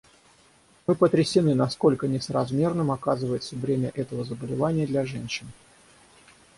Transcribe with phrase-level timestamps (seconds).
[0.87, 5.45] Мы потрясены, насколько несоразмерным оказывается бремя этого заболевания для женщин.